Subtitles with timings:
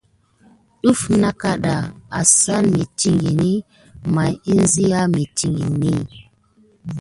[0.83, 1.75] Def nɑŋ kaɗɑ
[2.19, 3.55] əsap mettingən may
[4.13, 5.91] ma iŋzinŋ mettingeni.